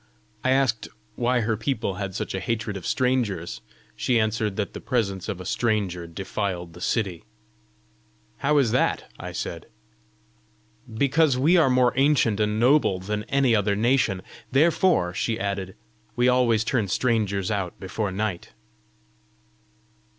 [0.43, 3.61] I asked why her people had such a hatred of strangers.
[3.95, 7.23] She answered that the presence of a stranger defiled the city.
[8.37, 9.67] "How is that?" I said.
[10.91, 14.23] "Because we are more ancient and noble than any other nation.
[14.51, 15.75] Therefore," she added,
[16.15, 18.53] "we always turn strangers out before night."